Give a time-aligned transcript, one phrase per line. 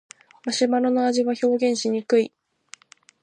[0.45, 2.33] マシュマロの味は表現しにくい